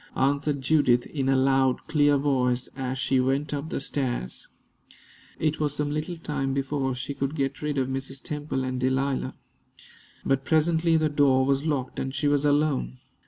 answered 0.15 0.61
Judith, 0.61 1.05
in 1.05 1.29
a 1.29 1.35
loud, 1.35 1.85
clear 1.85 2.17
voice, 2.17 2.67
as 2.75 2.97
she 2.97 3.19
went 3.19 3.53
up 3.53 3.69
the 3.69 3.79
stairs. 3.79 4.47
It 5.37 5.59
was 5.59 5.75
some 5.75 5.91
little 5.91 6.17
time 6.17 6.55
before 6.55 6.95
she 6.95 7.13
could 7.13 7.35
get 7.35 7.61
rid 7.61 7.77
of 7.77 7.87
Mrs. 7.87 8.19
Temple 8.19 8.63
and 8.63 8.79
Delilah. 8.79 9.35
But 10.25 10.43
presently 10.43 10.97
the 10.97 11.07
door 11.07 11.45
was 11.45 11.65
locked, 11.67 11.99
and 11.99 12.15
she 12.15 12.27
was 12.27 12.45
alone. 12.45 12.97